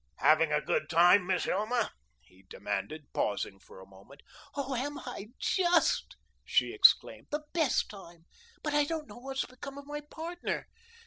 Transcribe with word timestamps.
"Having 0.17 0.51
a 0.51 0.61
good 0.63 0.89
time, 0.89 1.27
Miss 1.27 1.43
Hilma?" 1.43 1.91
he 2.21 2.43
demanded, 2.49 3.13
pausing 3.13 3.59
for 3.59 3.79
a 3.79 3.85
moment. 3.87 4.21
"Oh, 4.55 4.73
am 4.73 4.97
I, 4.97 5.27
JUST!" 5.37 6.17
she 6.43 6.73
exclaimed. 6.73 7.27
"The 7.29 7.43
best 7.53 7.91
time 7.91 8.25
but 8.63 8.73
I 8.73 8.83
don't 8.83 9.07
know 9.07 9.19
what 9.19 9.39
has 9.41 9.47
become 9.47 9.77
of 9.77 9.85
my 9.85 10.01
partner. 10.01 10.65